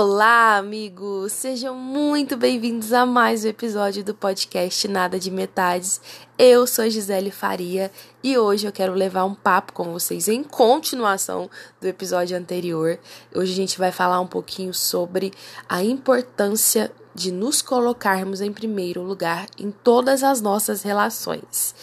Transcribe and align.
Olá, 0.00 0.56
amigos! 0.58 1.32
Sejam 1.32 1.74
muito 1.74 2.36
bem-vindos 2.36 2.92
a 2.92 3.04
mais 3.04 3.44
um 3.44 3.48
episódio 3.48 4.04
do 4.04 4.14
podcast 4.14 4.86
Nada 4.86 5.18
de 5.18 5.28
Metades. 5.28 6.00
Eu 6.38 6.68
sou 6.68 6.88
Gisele 6.88 7.32
Faria 7.32 7.90
e 8.22 8.38
hoje 8.38 8.64
eu 8.64 8.70
quero 8.70 8.92
levar 8.92 9.24
um 9.24 9.34
papo 9.34 9.72
com 9.72 9.92
vocês 9.92 10.28
em 10.28 10.44
continuação 10.44 11.50
do 11.80 11.88
episódio 11.88 12.38
anterior. 12.38 12.96
Hoje 13.34 13.52
a 13.52 13.56
gente 13.56 13.76
vai 13.76 13.90
falar 13.90 14.20
um 14.20 14.26
pouquinho 14.28 14.72
sobre 14.72 15.32
a 15.68 15.82
importância 15.82 16.92
de 17.12 17.32
nos 17.32 17.60
colocarmos 17.60 18.40
em 18.40 18.52
primeiro 18.52 19.02
lugar 19.02 19.48
em 19.58 19.72
todas 19.72 20.22
as 20.22 20.40
nossas 20.40 20.82
relações. 20.82 21.74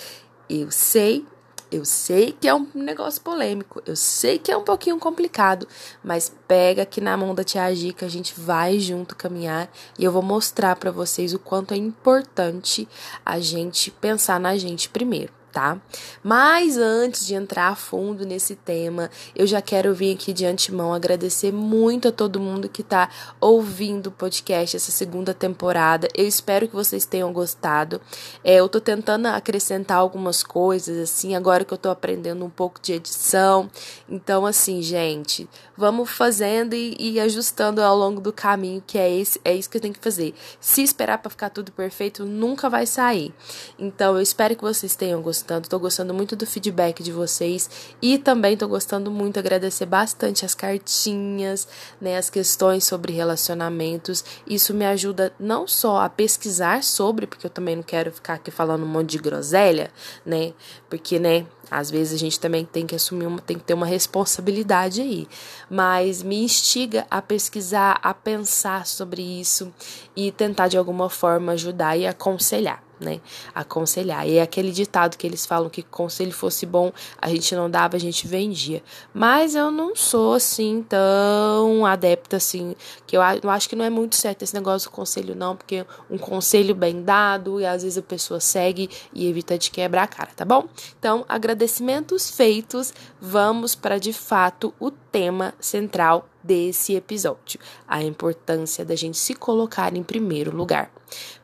Eu 0.50 0.72
sei 0.72 1.26
eu 1.72 1.84
sei 1.86 2.32
que 2.32 2.48
é 2.48 2.54
um 2.54 2.68
negócio 2.74 3.22
polêmico, 3.22 3.82
eu 3.86 3.96
sei 3.96 4.38
que 4.38 4.52
é 4.52 4.58
um 4.58 4.64
pouquinho 4.64 5.00
complicado, 5.00 5.68
mas 6.04 6.32
pega 6.48 6.84
aqui 6.84 7.02
na 7.02 7.18
mão 7.18 7.34
da 7.34 7.44
Tia 7.44 7.66
que 7.98 8.06
a 8.06 8.10
gente 8.10 8.34
vai 8.40 8.80
junto 8.80 9.16
caminhar 9.16 9.70
e 9.98 10.04
eu 10.04 10.12
vou 10.12 10.22
mostrar 10.22 10.76
para 10.76 10.92
vocês 10.92 11.34
o 11.34 11.40
quanto 11.40 11.74
é 11.74 11.78
importante 11.78 12.88
a 13.26 13.40
gente 13.40 13.92
pensar 13.92 14.40
na 14.40 14.58
gente 14.58 14.90
primeiro 14.90 15.34
tá? 15.56 15.80
Mas 16.22 16.76
antes 16.76 17.26
de 17.26 17.34
entrar 17.34 17.70
a 17.70 17.76
fundo 17.76 18.26
nesse 18.26 18.58
tema, 18.58 19.10
eu 19.34 19.48
já 19.48 19.62
quero 19.62 19.96
vir 19.96 20.14
aqui 20.14 20.34
de 20.34 20.46
antemão 20.46 20.94
agradecer 20.94 21.54
muito 21.54 22.10
a 22.10 22.12
todo 22.12 22.42
mundo 22.42 22.68
que 22.68 22.84
tá 22.84 23.10
ouvindo 23.40 24.08
o 24.08 24.12
podcast 24.12 24.76
essa 24.76 24.92
segunda 24.92 25.34
temporada. 25.34 26.10
Eu 26.14 26.28
espero 26.28 26.68
que 26.68 26.76
vocês 26.76 27.06
tenham 27.06 27.32
gostado. 27.32 28.02
É, 28.44 28.56
eu 28.56 28.68
tô 28.68 28.82
tentando 28.82 29.28
acrescentar 29.28 29.98
algumas 29.98 30.44
coisas, 30.44 30.98
assim, 30.98 31.36
agora 31.36 31.64
que 31.64 31.74
eu 31.74 31.78
tô 31.78 31.90
aprendendo 31.90 32.44
um 32.44 32.50
pouco 32.50 32.82
de 32.82 32.92
edição. 32.92 33.72
Então, 34.10 34.46
assim, 34.46 34.82
gente, 34.82 35.48
vamos 35.78 36.10
fazendo 36.10 36.74
e, 36.74 36.98
e 37.00 37.18
ajustando 37.18 37.82
ao 37.82 37.96
longo 37.96 38.20
do 38.20 38.34
caminho, 38.34 38.84
que 38.86 38.98
é, 38.98 39.10
esse, 39.10 39.40
é 39.46 39.56
isso 39.56 39.70
que 39.70 39.78
eu 39.78 39.82
tenho 39.82 39.94
que 39.94 40.04
fazer. 40.04 40.34
Se 40.60 40.84
esperar 40.84 41.20
para 41.20 41.30
ficar 41.30 41.50
tudo 41.50 41.72
perfeito, 41.72 42.26
nunca 42.26 42.70
vai 42.70 42.86
sair. 42.86 43.34
Então, 43.80 44.18
eu 44.18 44.22
espero 44.22 44.54
que 44.54 44.62
vocês 44.62 44.98
tenham 44.98 45.22
gostado 45.22 45.45
gostando, 45.46 45.70
tô 45.70 45.80
gostando 45.80 46.14
muito 46.14 46.36
do 46.36 46.46
feedback 46.46 47.04
de 47.04 47.12
vocês 47.12 47.70
e 48.02 48.18
também 48.18 48.58
tô 48.58 48.68
gostando 48.68 49.12
muito, 49.12 49.38
agradecer 49.38 49.86
bastante 49.86 50.44
as 50.44 50.56
cartinhas, 50.56 51.68
né, 52.02 52.18
as 52.18 52.32
questões 52.32 52.84
sobre 52.84 53.14
relacionamentos. 53.14 54.26
Isso 54.48 54.74
me 54.74 54.86
ajuda 54.86 55.32
não 55.40 55.68
só 55.68 56.00
a 56.02 56.10
pesquisar 56.10 56.84
sobre, 56.84 57.28
porque 57.28 57.46
eu 57.46 57.50
também 57.50 57.76
não 57.76 57.84
quero 57.84 58.12
ficar 58.12 58.34
aqui 58.34 58.50
falando 58.50 58.84
um 58.84 58.88
monte 58.88 59.12
de 59.12 59.18
groselha, 59.20 59.92
né? 60.26 60.54
Porque, 60.90 61.20
né, 61.20 61.46
às 61.70 61.92
vezes 61.92 62.14
a 62.14 62.18
gente 62.18 62.40
também 62.40 62.66
tem 62.66 62.88
que 62.88 62.96
assumir, 62.96 63.28
uma, 63.28 63.40
tem 63.40 63.58
que 63.58 63.64
ter 63.64 63.76
uma 63.76 63.86
responsabilidade 63.86 65.02
aí. 65.02 65.28
Mas 65.70 66.24
me 66.24 66.44
instiga 66.44 67.06
a 67.10 67.22
pesquisar, 67.22 68.00
a 68.02 68.14
pensar 68.14 68.88
sobre 68.88 69.22
isso 69.22 69.72
e 70.16 70.32
tentar 70.32 70.68
de 70.68 70.78
alguma 70.78 71.10
forma 71.10 71.52
ajudar 71.52 71.98
e 71.98 72.08
aconselhar 72.08 72.85
né? 73.00 73.20
Aconselhar. 73.54 74.28
E 74.28 74.38
é 74.38 74.42
aquele 74.42 74.72
ditado 74.72 75.18
que 75.18 75.26
eles 75.26 75.46
falam 75.46 75.70
que 75.70 75.84
conselho 75.84 76.32
fosse 76.32 76.66
bom, 76.66 76.92
a 77.22 77.30
gente 77.30 77.56
não 77.56 77.70
dava, 77.70 77.96
a 77.96 78.00
gente 78.00 78.28
vendia. 78.28 78.84
Mas 79.14 79.56
eu 79.56 79.72
não 79.72 79.96
sou 79.96 80.34
assim 80.34 80.84
tão 80.88 81.86
adepta 81.86 82.38
assim, 82.38 82.76
que 83.06 83.16
eu, 83.16 83.22
acho 83.22 83.70
que 83.70 83.76
não 83.76 83.86
é 83.86 83.90
muito 83.90 84.16
certo 84.16 84.44
esse 84.44 84.54
negócio 84.54 84.90
do 84.90 84.94
conselho 84.94 85.36
não, 85.36 85.56
porque 85.56 85.86
um 86.10 86.18
conselho 86.18 86.76
bem 86.76 87.02
dado 87.04 87.60
e 87.62 87.66
às 87.66 87.84
vezes 87.84 87.98
a 87.98 88.02
pessoa 88.02 88.40
segue 88.40 88.90
e 89.14 89.28
evita 89.28 89.58
de 89.58 89.70
quebrar 89.70 90.04
a 90.04 90.08
cara, 90.08 90.30
tá 90.36 90.46
bom? 90.46 90.68
Então, 90.98 91.26
agradecimentos 91.28 92.30
feitos, 92.30 92.94
vamos 93.20 93.76
para 93.76 94.00
de 94.00 94.14
fato 94.14 94.74
o 94.80 94.92
tema 94.92 95.54
central 95.60 96.28
desse 96.46 96.96
episódio, 96.96 97.60
a 97.88 98.04
importância 98.04 98.86
da 98.86 98.96
gente 98.96 99.18
se 99.18 99.34
colocar 99.34 99.96
em 99.96 100.04
primeiro 100.04 100.56
lugar. 100.56 100.92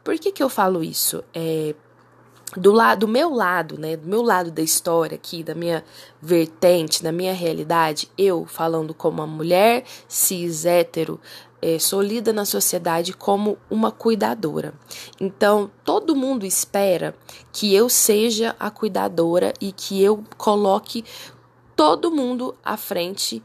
Por 0.03 0.17
que, 0.19 0.31
que 0.31 0.43
eu 0.43 0.49
falo 0.49 0.83
isso? 0.83 1.23
É, 1.33 1.73
do 2.55 2.71
lado 2.71 3.01
do 3.01 3.07
meu 3.07 3.33
lado, 3.33 3.77
né, 3.79 3.95
do 3.95 4.07
meu 4.07 4.21
lado 4.21 4.51
da 4.51 4.61
história 4.61 5.15
aqui, 5.15 5.43
da 5.43 5.55
minha 5.55 5.83
vertente, 6.21 7.01
da 7.01 7.11
minha 7.11 7.33
realidade, 7.33 8.09
eu 8.17 8.45
falando 8.45 8.93
como 8.93 9.21
uma 9.21 9.27
mulher 9.27 9.85
cis 10.07 10.65
hétero, 10.65 11.19
é, 11.61 11.79
sou 11.79 12.01
lida 12.01 12.33
na 12.33 12.43
sociedade 12.43 13.13
como 13.13 13.57
uma 13.69 13.91
cuidadora. 13.91 14.73
Então, 15.19 15.69
todo 15.83 16.15
mundo 16.15 16.45
espera 16.45 17.15
que 17.53 17.73
eu 17.73 17.87
seja 17.87 18.55
a 18.59 18.69
cuidadora 18.69 19.53
e 19.61 19.71
que 19.71 20.01
eu 20.03 20.23
coloque 20.37 21.05
todo 21.75 22.11
mundo 22.11 22.55
à 22.63 22.75
frente 22.77 23.41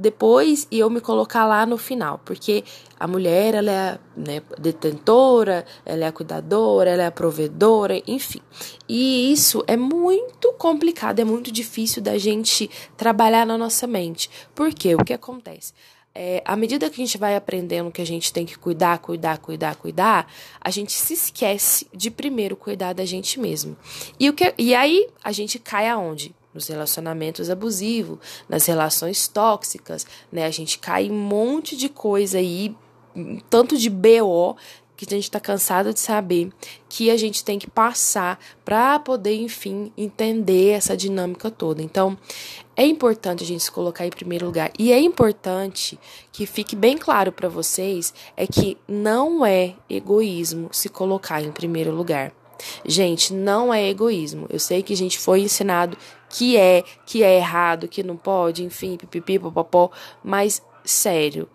depois 0.00 0.66
e 0.70 0.78
eu 0.78 0.88
me 0.88 1.00
colocar 1.00 1.46
lá 1.46 1.66
no 1.66 1.76
final, 1.76 2.20
porque 2.24 2.64
a 2.98 3.06
mulher 3.06 3.54
ela 3.54 3.70
é 3.70 3.98
né, 4.16 4.42
detentora, 4.58 5.64
ela 5.84 6.04
é 6.04 6.08
a 6.08 6.12
cuidadora, 6.12 6.90
ela 6.90 7.02
é 7.02 7.06
a 7.06 7.10
provedora, 7.10 8.00
enfim. 8.06 8.40
E 8.88 9.30
isso 9.30 9.62
é 9.66 9.76
muito 9.76 10.52
complicado, 10.54 11.20
é 11.20 11.24
muito 11.24 11.52
difícil 11.52 12.02
da 12.02 12.16
gente 12.16 12.70
trabalhar 12.96 13.46
na 13.46 13.58
nossa 13.58 13.86
mente. 13.86 14.30
Por 14.54 14.72
quê? 14.72 14.94
O 14.94 15.04
que 15.04 15.12
acontece? 15.12 15.74
É, 16.12 16.42
à 16.44 16.56
medida 16.56 16.90
que 16.90 17.00
a 17.00 17.04
gente 17.04 17.18
vai 17.18 17.36
aprendendo 17.36 17.90
que 17.90 18.02
a 18.02 18.06
gente 18.06 18.32
tem 18.32 18.44
que 18.44 18.58
cuidar, 18.58 18.98
cuidar, 18.98 19.38
cuidar, 19.38 19.76
cuidar, 19.76 20.32
a 20.60 20.70
gente 20.70 20.92
se 20.92 21.14
esquece 21.14 21.86
de 21.94 22.10
primeiro 22.10 22.56
cuidar 22.56 22.94
da 22.94 23.04
gente 23.04 23.38
mesmo. 23.38 23.76
E, 24.18 24.28
o 24.28 24.32
que, 24.32 24.52
e 24.58 24.74
aí 24.74 25.08
a 25.22 25.30
gente 25.30 25.58
cai 25.58 25.88
aonde? 25.88 26.34
Nos 26.52 26.68
relacionamentos 26.68 27.50
abusivos, 27.50 28.18
nas 28.48 28.66
relações 28.66 29.28
tóxicas, 29.28 30.06
né? 30.30 30.44
A 30.46 30.50
gente 30.50 30.78
cai 30.78 31.10
um 31.10 31.18
monte 31.18 31.76
de 31.76 31.88
coisa 31.88 32.38
aí, 32.38 32.74
tanto 33.48 33.76
de 33.76 33.90
BO 33.90 34.56
que 35.06 35.14
a 35.14 35.16
gente 35.16 35.24
está 35.24 35.40
cansado 35.40 35.94
de 35.94 36.00
saber 36.00 36.50
que 36.86 37.10
a 37.10 37.16
gente 37.16 37.42
tem 37.42 37.58
que 37.58 37.70
passar 37.70 38.38
para 38.62 38.98
poder, 38.98 39.34
enfim, 39.34 39.90
entender 39.96 40.72
essa 40.72 40.94
dinâmica 40.94 41.50
toda. 41.50 41.80
Então, 41.80 42.18
é 42.76 42.84
importante 42.84 43.42
a 43.42 43.46
gente 43.46 43.62
se 43.62 43.70
colocar 43.70 44.06
em 44.06 44.10
primeiro 44.10 44.44
lugar 44.44 44.70
e 44.78 44.92
é 44.92 45.00
importante 45.00 45.98
que 46.30 46.44
fique 46.44 46.76
bem 46.76 46.98
claro 46.98 47.32
para 47.32 47.48
vocês 47.48 48.12
é 48.36 48.46
que 48.46 48.76
não 48.86 49.44
é 49.44 49.74
egoísmo 49.88 50.68
se 50.70 50.90
colocar 50.90 51.42
em 51.42 51.50
primeiro 51.50 51.94
lugar. 51.94 52.32
Gente, 52.84 53.32
não 53.32 53.72
é 53.72 53.88
egoísmo. 53.88 54.46
Eu 54.50 54.58
sei 54.58 54.82
que 54.82 54.92
a 54.92 54.96
gente 54.96 55.18
foi 55.18 55.40
ensinado 55.40 55.96
que 56.30 56.56
é, 56.56 56.82
que 57.04 57.22
é 57.22 57.36
errado, 57.36 57.88
que 57.88 58.02
não 58.02 58.16
pode, 58.16 58.64
enfim, 58.64 58.96
pipipi, 58.96 59.38
popopó, 59.38 59.90
mas 60.24 60.62
sério, 60.84 61.48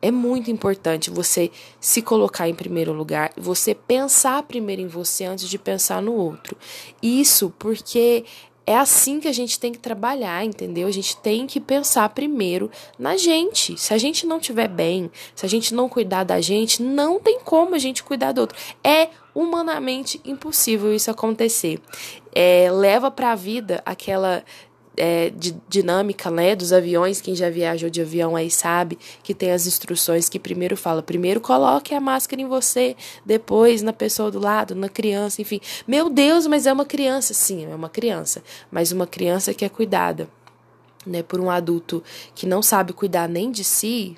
é 0.00 0.10
muito 0.10 0.50
importante 0.50 1.10
você 1.10 1.50
se 1.80 2.02
colocar 2.02 2.48
em 2.48 2.54
primeiro 2.54 2.92
lugar, 2.92 3.32
você 3.36 3.74
pensar 3.74 4.42
primeiro 4.42 4.82
em 4.82 4.86
você 4.86 5.24
antes 5.24 5.48
de 5.48 5.58
pensar 5.58 6.02
no 6.02 6.12
outro. 6.12 6.56
Isso 7.02 7.52
porque 7.58 8.24
é 8.66 8.76
assim 8.76 9.20
que 9.20 9.28
a 9.28 9.32
gente 9.32 9.58
tem 9.58 9.72
que 9.72 9.78
trabalhar, 9.78 10.44
entendeu? 10.44 10.88
A 10.88 10.90
gente 10.90 11.16
tem 11.18 11.46
que 11.46 11.60
pensar 11.60 12.08
primeiro 12.08 12.70
na 12.98 13.16
gente. 13.16 13.78
Se 13.78 13.92
a 13.92 13.98
gente 13.98 14.26
não 14.26 14.38
estiver 14.38 14.68
bem, 14.68 15.10
se 15.34 15.44
a 15.44 15.48
gente 15.48 15.74
não 15.74 15.88
cuidar 15.88 16.24
da 16.24 16.40
gente, 16.40 16.82
não 16.82 17.20
tem 17.20 17.40
como 17.40 17.74
a 17.74 17.78
gente 17.78 18.02
cuidar 18.02 18.32
do 18.32 18.40
outro. 18.40 18.58
É 18.82 19.08
humanamente 19.34 20.20
impossível 20.24 20.94
isso 20.94 21.10
acontecer. 21.10 21.80
É, 22.34 22.70
leva 22.70 23.10
para 23.10 23.32
a 23.32 23.36
vida 23.36 23.82
aquela 23.84 24.42
é, 24.96 25.30
de, 25.30 25.56
dinâmica 25.68 26.30
né, 26.30 26.54
dos 26.54 26.72
aviões, 26.72 27.20
quem 27.20 27.34
já 27.34 27.50
viajou 27.50 27.90
de 27.90 28.00
avião 28.00 28.36
aí 28.36 28.50
sabe 28.50 28.98
que 29.22 29.34
tem 29.34 29.52
as 29.52 29.66
instruções 29.66 30.28
que 30.28 30.38
primeiro 30.38 30.76
fala, 30.76 31.02
primeiro 31.02 31.40
coloque 31.40 31.94
a 31.94 32.00
máscara 32.00 32.40
em 32.40 32.46
você, 32.46 32.96
depois 33.24 33.82
na 33.82 33.92
pessoa 33.92 34.30
do 34.30 34.38
lado, 34.38 34.74
na 34.74 34.88
criança, 34.88 35.42
enfim. 35.42 35.60
Meu 35.86 36.08
Deus, 36.08 36.46
mas 36.46 36.66
é 36.66 36.72
uma 36.72 36.84
criança, 36.84 37.34
sim, 37.34 37.64
é 37.70 37.74
uma 37.74 37.88
criança, 37.88 38.42
mas 38.70 38.92
uma 38.92 39.06
criança 39.06 39.52
que 39.52 39.64
é 39.64 39.68
cuidada, 39.68 40.28
né, 41.06 41.22
por 41.22 41.40
um 41.40 41.50
adulto 41.50 42.02
que 42.34 42.46
não 42.46 42.62
sabe 42.62 42.92
cuidar 42.92 43.28
nem 43.28 43.50
de 43.50 43.64
si, 43.64 44.16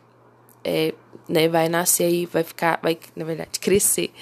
é, 0.62 0.94
né, 1.28 1.48
vai 1.48 1.68
nascer 1.68 2.04
aí, 2.04 2.26
vai 2.26 2.42
ficar, 2.42 2.78
vai 2.82 2.98
na 3.14 3.24
verdade 3.24 3.58
crescer 3.58 4.12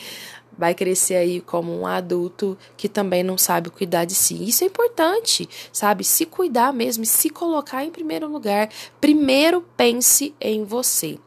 vai 0.59 0.75
crescer 0.75 1.17
aí 1.17 1.41
como 1.41 1.73
um 1.79 1.87
adulto 1.87 2.57
que 2.77 2.89
também 2.89 3.23
não 3.23 3.37
sabe 3.39 3.71
cuidar 3.71 4.05
de 4.05 4.15
si. 4.15 4.43
Isso 4.49 4.65
é 4.65 4.67
importante, 4.67 5.49
sabe? 5.73 6.05
Se 6.05 6.27
cuidar 6.27 6.73
mesmo, 6.73 7.05
se 7.05 7.31
colocar 7.31 7.85
em 7.85 7.91
primeiro 7.91 8.29
lugar. 8.29 8.69
Primeiro 9.01 9.65
pense 9.77 10.35
em 10.41 10.65
você. 10.65 11.19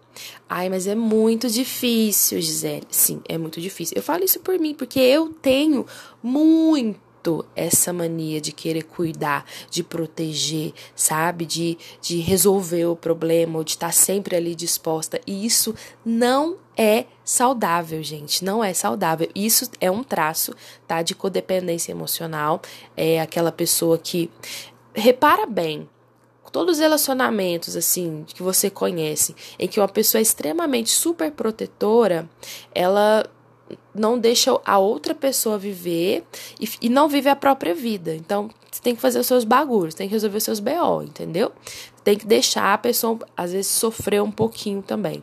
Ai, 0.50 0.70
mas 0.70 0.88
é 0.88 0.96
muito 0.96 1.50
difícil, 1.50 2.42
Gisele. 2.42 2.88
Sim, 2.90 3.22
é 3.28 3.38
muito 3.38 3.62
difícil. 3.62 3.96
Eu 3.98 4.04
falo 4.04 4.24
isso 4.24 4.40
por 4.40 4.58
mim, 4.60 4.74
porque 4.74 5.00
eu 5.00 5.30
tenho 5.30 5.86
muito 6.24 7.07
essa 7.56 7.92
mania 7.92 8.40
de 8.40 8.52
querer 8.52 8.84
cuidar, 8.84 9.46
de 9.70 9.84
proteger, 9.84 10.74
sabe? 10.96 11.46
De, 11.46 11.78
de 12.02 12.20
resolver 12.20 12.86
o 12.86 12.96
problema, 12.96 13.58
ou 13.58 13.64
de 13.64 13.72
estar 13.72 13.92
sempre 13.92 14.36
ali 14.36 14.56
disposta. 14.56 15.20
E 15.28 15.46
isso 15.46 15.76
não 16.06 16.58
é 16.78 17.06
saudável, 17.24 18.02
gente. 18.04 18.46
Não 18.46 18.64
é 18.64 18.74
saudável. 18.74 19.30
Isso 19.36 19.70
é 19.82 19.90
um 19.90 20.04
traço, 20.04 20.54
tá? 20.88 21.02
De 21.02 21.16
codependência 21.16 21.92
emocional. 21.92 22.62
É 22.96 23.20
aquela 23.20 23.52
pessoa 23.52 23.98
que. 23.98 24.30
Repara 24.94 25.46
bem, 25.46 25.88
todos 26.52 26.78
os 26.78 26.80
relacionamentos 26.80 27.76
assim 27.76 28.26
que 28.28 28.42
você 28.42 28.68
conhece, 28.68 29.36
em 29.60 29.68
que 29.68 29.80
uma 29.80 29.88
pessoa 29.88 30.20
é 30.20 30.24
extremamente 30.24 30.90
super 30.90 31.32
protetora, 31.32 32.28
ela 32.74 33.30
não 33.94 34.18
deixa 34.20 34.58
a 34.66 34.78
outra 34.78 35.16
pessoa 35.16 35.58
viver 35.58 36.24
e, 36.60 36.70
e 36.84 36.90
não 36.90 37.10
vive 37.10 37.30
a 37.30 37.36
própria 37.36 37.74
vida. 37.74 38.16
Então, 38.16 38.50
você 38.72 38.82
tem 38.82 38.96
que 38.96 39.02
fazer 39.02 39.20
os 39.20 39.28
seus 39.28 39.44
bagulhos, 39.44 39.96
tem 39.96 40.08
que 40.08 40.14
resolver 40.14 40.38
os 40.38 40.44
seus 40.44 40.60
BO, 40.60 41.02
entendeu? 41.04 41.52
Tem 42.04 42.18
que 42.18 42.26
deixar 42.26 42.74
a 42.74 42.78
pessoa, 42.78 43.20
às 43.36 43.52
vezes, 43.52 43.68
sofrer 43.68 44.22
um 44.22 44.32
pouquinho 44.32 44.82
também. 44.82 45.22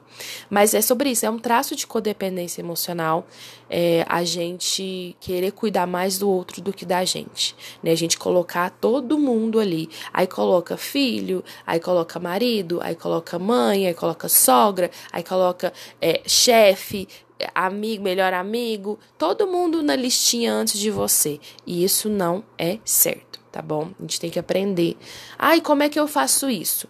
Mas 0.51 0.75
é 0.75 0.83
sobre 0.83 1.11
isso, 1.11 1.25
é 1.25 1.31
um 1.31 1.39
traço 1.39 1.75
de 1.75 1.87
codependência 1.87 2.61
emocional 2.61 3.27
é, 3.71 4.05
a 4.09 4.23
gente 4.23 5.17
querer 5.19 5.53
cuidar 5.53 5.87
mais 5.87 6.19
do 6.19 6.29
outro 6.29 6.61
do 6.61 6.73
que 6.73 6.85
da 6.85 7.05
gente. 7.05 7.57
Né? 7.83 7.91
A 7.91 7.97
gente 7.97 8.19
colocar 8.19 8.71
todo 8.71 9.19
mundo 9.19 9.59
ali. 9.59 9.89
Aí 10.13 10.27
coloca 10.27 10.77
filho, 10.77 11.43
aí 11.67 11.81
coloca 11.81 12.19
marido, 12.21 12.81
aí 12.83 12.95
coloca 12.95 13.39
mãe, 13.39 13.87
aí 13.87 13.95
coloca 13.95 14.29
sogra, 14.29 14.91
aí 15.11 15.23
coloca 15.23 15.73
é, 16.01 16.23
chefe, 16.27 17.09
amigo, 17.55 18.03
melhor 18.03 18.33
amigo, 18.33 18.99
todo 19.19 19.47
mundo 19.47 19.83
na 19.83 19.97
listinha 19.97 20.53
antes 20.53 20.79
de 20.79 20.91
você. 20.91 21.41
E 21.67 21.85
isso 21.85 22.09
não 22.09 22.45
é 22.59 22.79
certo, 22.85 23.41
tá 23.51 23.61
bom? 23.61 23.91
A 23.99 24.03
gente 24.03 24.21
tem 24.21 24.31
que 24.31 24.39
aprender. 24.39 24.97
Ai, 25.39 25.61
como 25.61 25.83
é 25.83 25.89
que 25.89 25.99
eu 25.99 26.07
faço 26.07 26.49
isso? 26.49 26.89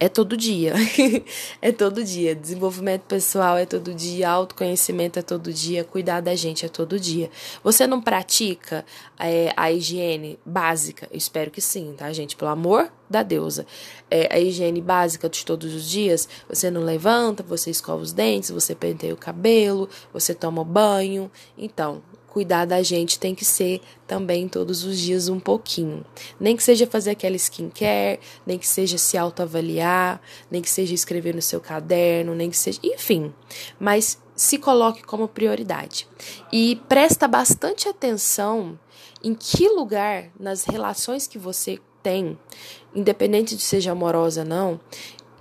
É 0.00 0.08
todo 0.08 0.34
dia. 0.34 0.72
é 1.60 1.70
todo 1.70 2.02
dia. 2.02 2.34
Desenvolvimento 2.34 3.02
pessoal 3.02 3.58
é 3.58 3.66
todo 3.66 3.92
dia. 3.92 4.30
Autoconhecimento 4.30 5.18
é 5.18 5.22
todo 5.22 5.52
dia. 5.52 5.84
Cuidar 5.84 6.22
da 6.22 6.34
gente 6.34 6.64
é 6.64 6.68
todo 6.70 6.98
dia. 6.98 7.30
Você 7.62 7.86
não 7.86 8.00
pratica 8.00 8.84
é, 9.18 9.52
a 9.54 9.70
higiene 9.70 10.38
básica? 10.44 11.06
Eu 11.10 11.18
espero 11.18 11.50
que 11.50 11.60
sim, 11.60 11.94
tá, 11.96 12.10
gente? 12.14 12.34
Pelo 12.34 12.50
amor 12.50 12.90
da 13.10 13.22
deusa. 13.22 13.66
É, 14.10 14.34
a 14.34 14.40
higiene 14.40 14.80
básica 14.80 15.28
de 15.28 15.44
todos 15.44 15.74
os 15.74 15.88
dias. 15.88 16.26
Você 16.48 16.70
não 16.70 16.82
levanta, 16.82 17.42
você 17.42 17.70
escova 17.70 18.02
os 18.02 18.12
dentes, 18.12 18.50
você 18.50 18.74
penteia 18.74 19.12
o 19.12 19.18
cabelo, 19.18 19.86
você 20.14 20.32
toma 20.32 20.64
banho. 20.64 21.30
Então, 21.58 22.02
cuidar 22.30 22.64
da 22.64 22.82
gente 22.82 23.18
tem 23.18 23.34
que 23.34 23.44
ser 23.44 23.80
também 24.06 24.48
todos 24.48 24.84
os 24.84 24.98
dias 24.98 25.28
um 25.28 25.40
pouquinho. 25.40 26.04
Nem 26.38 26.56
que 26.56 26.62
seja 26.62 26.86
fazer 26.86 27.10
aquela 27.10 27.36
skincare, 27.36 28.20
nem 28.46 28.56
que 28.56 28.66
seja 28.66 28.96
se 28.96 29.18
autoavaliar, 29.18 30.20
nem 30.50 30.62
que 30.62 30.70
seja 30.70 30.94
escrever 30.94 31.34
no 31.34 31.42
seu 31.42 31.60
caderno, 31.60 32.34
nem 32.34 32.48
que 32.48 32.56
seja. 32.56 32.78
Enfim. 32.82 33.34
Mas 33.78 34.18
se 34.34 34.56
coloque 34.56 35.02
como 35.02 35.28
prioridade. 35.28 36.08
E 36.52 36.76
presta 36.88 37.28
bastante 37.28 37.88
atenção 37.88 38.78
em 39.22 39.34
que 39.34 39.68
lugar 39.68 40.30
nas 40.38 40.64
relações 40.64 41.26
que 41.26 41.38
você 41.38 41.78
tem, 42.02 42.38
independente 42.94 43.54
de 43.54 43.62
seja 43.62 43.92
amorosa 43.92 44.42
ou 44.42 44.46
não, 44.46 44.80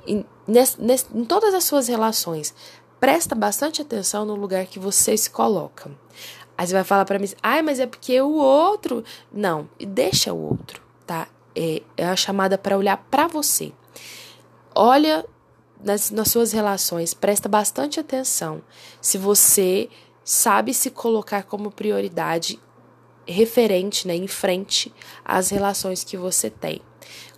em, 0.06 0.26
nesse, 0.46 0.82
nesse, 0.82 1.06
em 1.14 1.24
todas 1.24 1.54
as 1.54 1.64
suas 1.64 1.88
relações, 1.88 2.54
presta 3.00 3.34
bastante 3.34 3.82
atenção 3.82 4.26
no 4.26 4.36
lugar 4.36 4.66
que 4.66 4.78
você 4.78 5.16
se 5.16 5.30
coloca. 5.30 5.90
Aí 6.60 6.68
você 6.68 6.74
vai 6.74 6.84
falar 6.84 7.06
para 7.06 7.18
mim, 7.18 7.30
ai, 7.42 7.62
mas 7.62 7.80
é 7.80 7.88
porque 7.88 8.20
o 8.20 8.34
outro. 8.34 9.02
Não, 9.32 9.70
deixa 9.80 10.34
o 10.34 10.50
outro, 10.50 10.82
tá? 11.08 11.30
É, 11.56 11.82
é 11.96 12.06
a 12.06 12.18
chamada 12.18 12.58
para 12.58 12.78
olhar 12.78 12.98
para 13.10 13.28
você. 13.28 13.72
Olha 14.76 15.26
nas, 15.82 16.12
nas 16.12 16.30
suas 16.30 16.52
relações, 16.52 17.14
presta 17.14 17.48
bastante 17.48 17.98
atenção 17.98 18.62
se 19.00 19.18
você 19.18 19.88
sabe 20.22 20.74
se 20.74 20.90
colocar 20.90 21.44
como 21.44 21.72
prioridade 21.72 22.60
referente, 23.26 24.06
né, 24.06 24.18
em 24.18 24.28
frente 24.28 24.94
às 25.24 25.52
relações 25.52 26.04
que 26.04 26.18
você 26.18 26.50
tem. 26.50 26.82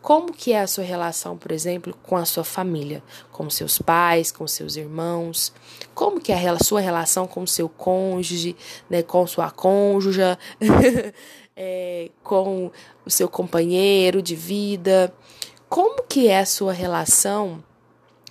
Como 0.02 0.34
que 0.34 0.52
é 0.52 0.62
a 0.62 0.68
sua 0.68 0.84
relação, 0.84 1.38
por 1.38 1.52
exemplo, 1.52 1.96
com 2.02 2.18
a 2.18 2.26
sua 2.26 2.44
família, 2.44 3.04
com 3.32 3.50
seus 3.50 3.78
pais, 3.78 4.32
com 4.32 4.48
seus 4.48 4.76
irmãos? 4.76 5.54
Como 5.94 6.20
que 6.20 6.32
é 6.32 6.50
a 6.50 6.60
sua 6.60 6.82
relação 6.82 7.28
com 7.28 7.46
seu 7.46 7.70
cônjuge, 7.70 8.56
né, 8.90 9.04
com 9.04 9.28
sua 9.28 9.52
cônjuge, 9.52 10.22
é, 11.56 12.10
com 12.24 12.72
o 13.06 13.10
seu 13.12 13.30
companheiro 13.30 14.24
de 14.24 14.36
vida? 14.36 15.14
Como 15.70 16.02
que 16.04 16.28
é 16.28 16.40
a 16.40 16.46
sua 16.46 16.74
relação 16.74 17.64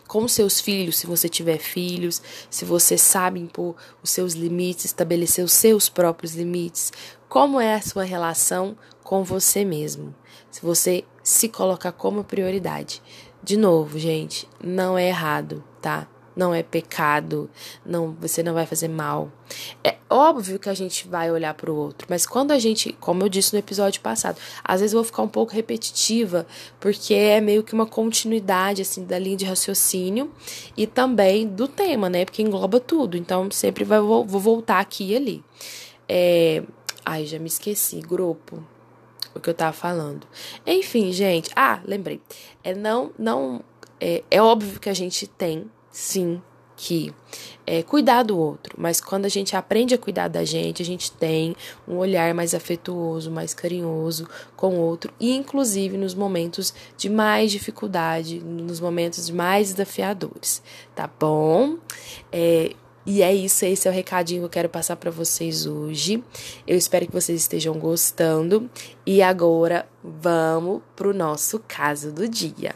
com 0.09 0.27
seus 0.27 0.61
filhos, 0.61 0.99
se 0.99 1.07
você 1.07 1.29
tiver 1.29 1.59
filhos, 1.59 2.21
se 2.51 2.65
você 2.65 2.99
sabe 2.99 3.39
impor 3.39 3.77
os 4.03 4.11
seus 4.11 4.33
limites, 4.35 4.87
estabelecer 4.87 5.45
os 5.45 5.53
seus 5.53 5.89
próprios 5.89 6.35
limites, 6.35 6.93
como 7.29 7.61
é 7.61 7.75
a 7.75 7.81
sua 7.81 8.03
relação 8.03 8.77
com 9.05 9.23
você 9.23 9.65
mesmo? 9.65 10.13
Se 10.51 10.63
você 10.63 11.05
se 11.31 11.49
colocar 11.49 11.93
como 11.93 12.25
prioridade. 12.25 13.01
De 13.41 13.57
novo, 13.57 13.99
gente, 13.99 14.49
não 14.63 14.99
é 14.99 15.07
errado, 15.09 15.63
tá? 15.81 16.09
Não 16.35 16.53
é 16.53 16.63
pecado, 16.63 17.49
não, 17.87 18.17
você 18.21 18.43
não 18.43 18.53
vai 18.53 18.67
fazer 18.67 18.89
mal. 18.89 19.31
É 19.85 19.97
óbvio 20.09 20.59
que 20.59 20.69
a 20.69 20.75
gente 20.75 21.07
vai 21.07 21.31
olhar 21.31 21.55
para 21.55 21.71
o 21.71 21.77
outro, 21.77 22.09
mas 22.11 22.27
quando 22.27 22.51
a 22.51 22.59
gente, 22.59 22.93
como 22.95 23.23
eu 23.23 23.29
disse 23.29 23.53
no 23.53 23.61
episódio 23.61 24.01
passado, 24.01 24.39
às 24.65 24.81
vezes 24.81 24.93
eu 24.93 24.99
vou 24.99 25.05
ficar 25.05 25.23
um 25.23 25.29
pouco 25.29 25.53
repetitiva, 25.53 26.47
porque 26.81 27.15
é 27.15 27.41
meio 27.41 27.63
que 27.63 27.75
uma 27.75 27.87
continuidade 27.87 28.83
assim 28.83 29.05
da 29.05 29.19
linha 29.19 29.37
de 29.37 29.45
raciocínio 29.45 30.33
e 30.77 30.87
também 30.87 31.47
do 31.47 31.69
tema, 31.69 32.11
né? 32.11 32.25
Porque 32.25 32.43
engloba 32.43 32.81
tudo. 32.81 33.17
Então 33.17 33.49
sempre 33.53 33.85
vai, 33.85 34.01
vou, 34.01 34.25
vou 34.25 34.41
voltar 34.41 34.81
aqui 34.81 35.13
e 35.13 35.17
ali. 35.17 35.45
É... 36.09 36.65
Ai, 37.05 37.25
já 37.25 37.39
me 37.39 37.47
esqueci, 37.47 38.01
grupo 38.01 38.63
o 39.35 39.41
que 39.41 39.51
eu 39.51 39.55
tava 39.55 39.73
falando. 39.73 40.27
Enfim, 40.67 41.13
gente. 41.13 41.51
Ah, 41.55 41.81
lembrei. 41.85 42.21
É 42.63 42.75
não, 42.75 43.11
não. 43.19 43.63
É, 44.01 44.23
é 44.31 44.41
óbvio 44.41 44.81
que 44.81 44.89
a 44.89 44.95
gente 44.95 45.27
tem, 45.27 45.71
sim, 45.91 46.41
que 46.81 47.13
é, 47.67 47.83
cuidar 47.83 48.23
do 48.23 48.39
outro, 48.39 48.75
mas 48.79 49.03
quando 49.03 49.27
a 49.27 49.29
gente 49.29 49.55
aprende 49.55 49.95
a 49.95 49.99
cuidar 49.99 50.29
da 50.29 50.45
gente, 50.47 50.81
a 50.81 50.85
gente 50.85 51.13
tem 51.13 51.55
um 51.87 51.99
olhar 51.99 52.33
mais 52.33 52.55
afetuoso, 52.55 53.31
mais 53.31 53.53
carinhoso 53.53 54.27
com 54.57 54.77
o 54.77 54.81
outro, 54.81 55.13
e 55.21 55.37
inclusive 55.37 55.99
nos 55.99 56.15
momentos 56.15 56.73
de 56.97 57.11
mais 57.11 57.53
dificuldade, 57.53 58.41
nos 58.41 58.81
momentos 58.81 59.29
mais 59.29 59.73
desafiadores, 59.73 60.63
tá 60.95 61.07
bom? 61.21 61.77
É, 62.33 62.75
e 63.07 63.23
é 63.23 63.35
isso, 63.35 63.65
esse 63.65 63.89
é 63.89 63.91
o 63.91 63.95
recadinho 63.95 64.41
que 64.41 64.47
eu 64.47 64.51
quero 64.51 64.69
passar 64.69 64.97
para 64.97 65.11
vocês 65.11 65.67
hoje. 65.67 66.23
Eu 66.67 66.77
espero 66.77 67.07
que 67.07 67.13
vocês 67.13 67.41
estejam 67.41 67.79
gostando. 67.79 68.71
E 69.07 69.23
agora 69.23 69.89
vamos 70.03 70.83
pro 70.95 71.15
nosso 71.15 71.63
caso 71.67 72.13
do 72.13 72.29
dia. 72.29 72.75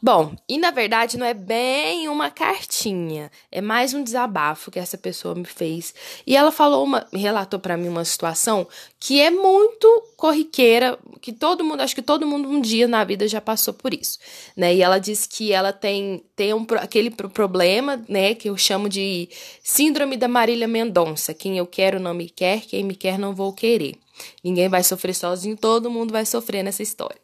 Bom, 0.00 0.36
e 0.48 0.58
na 0.58 0.70
verdade 0.70 1.18
não 1.18 1.26
é 1.26 1.34
bem 1.34 2.08
uma 2.08 2.30
cartinha, 2.30 3.32
é 3.50 3.60
mais 3.60 3.92
um 3.92 4.04
desabafo 4.04 4.70
que 4.70 4.78
essa 4.78 4.96
pessoa 4.96 5.34
me 5.34 5.44
fez. 5.44 5.92
E 6.24 6.36
ela 6.36 6.52
falou 6.52 6.84
uma, 6.84 7.04
relatou 7.12 7.58
para 7.58 7.76
mim 7.76 7.88
uma 7.88 8.04
situação 8.04 8.68
que 9.00 9.20
é 9.20 9.28
muito 9.28 9.88
corriqueira, 10.16 10.96
que 11.20 11.32
todo 11.32 11.64
mundo, 11.64 11.80
acho 11.80 11.94
que 11.94 12.02
todo 12.02 12.26
mundo 12.26 12.48
um 12.48 12.60
dia 12.60 12.86
na 12.88 13.04
vida 13.04 13.26
já 13.26 13.40
passou 13.40 13.74
por 13.74 13.92
isso, 13.92 14.18
né? 14.56 14.74
E 14.74 14.82
ela 14.82 14.98
disse 14.98 15.28
que 15.28 15.52
ela 15.52 15.72
tem 15.72 16.24
tem 16.34 16.54
um, 16.54 16.66
aquele 16.78 17.10
problema, 17.10 18.02
né, 18.08 18.34
que 18.34 18.48
eu 18.48 18.56
chamo 18.56 18.88
de 18.88 19.28
síndrome 19.62 20.16
da 20.16 20.28
Marília 20.28 20.68
Mendonça, 20.68 21.34
quem 21.34 21.58
eu 21.58 21.66
quero 21.66 21.98
não 21.98 22.14
me 22.14 22.28
quer, 22.30 22.60
quem 22.60 22.84
me 22.84 22.94
quer 22.94 23.18
não 23.18 23.34
vou 23.34 23.52
querer. 23.52 23.96
Ninguém 24.42 24.68
vai 24.68 24.82
sofrer 24.82 25.14
sozinho, 25.14 25.56
todo 25.56 25.90
mundo 25.90 26.12
vai 26.12 26.24
sofrer 26.24 26.62
nessa 26.62 26.82
história. 26.82 27.20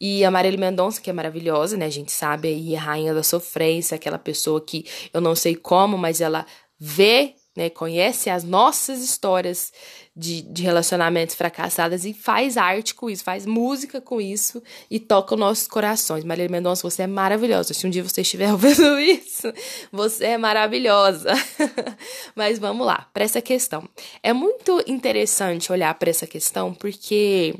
E 0.00 0.24
a 0.24 0.30
Marília 0.30 0.58
Mendonça, 0.58 1.00
que 1.00 1.10
é 1.10 1.12
maravilhosa, 1.12 1.76
né? 1.76 1.86
A 1.86 1.90
gente 1.90 2.12
sabe 2.12 2.48
aí, 2.48 2.76
a 2.76 2.80
rainha 2.80 3.14
da 3.14 3.22
sofrência, 3.22 3.94
aquela 3.94 4.18
pessoa 4.18 4.60
que 4.60 4.84
eu 5.12 5.20
não 5.20 5.34
sei 5.34 5.54
como, 5.54 5.96
mas 5.96 6.20
ela 6.20 6.46
vê, 6.78 7.34
né? 7.56 7.70
Conhece 7.70 8.28
as 8.28 8.44
nossas 8.44 9.02
histórias 9.02 9.72
de, 10.16 10.42
de 10.42 10.62
relacionamentos 10.62 11.34
fracassados 11.34 12.04
e 12.04 12.12
faz 12.12 12.56
arte 12.56 12.94
com 12.94 13.10
isso, 13.10 13.24
faz 13.24 13.46
música 13.46 14.00
com 14.00 14.20
isso 14.20 14.62
e 14.90 15.00
toca 15.00 15.34
os 15.34 15.40
nossos 15.40 15.66
corações. 15.66 16.24
Marília 16.24 16.50
Mendonça, 16.50 16.88
você 16.88 17.02
é 17.02 17.06
maravilhosa. 17.06 17.74
Se 17.74 17.86
um 17.86 17.90
dia 17.90 18.02
você 18.02 18.22
estiver 18.22 18.50
ouvindo 18.52 18.98
isso, 18.98 19.52
você 19.90 20.26
é 20.26 20.38
maravilhosa. 20.38 21.32
Mas 22.34 22.58
vamos 22.58 22.86
lá, 22.86 23.08
para 23.12 23.24
essa 23.24 23.40
questão. 23.40 23.88
É 24.22 24.32
muito 24.32 24.82
interessante 24.86 25.72
olhar 25.72 25.94
para 25.94 26.10
essa 26.10 26.26
questão 26.26 26.72
porque 26.72 27.54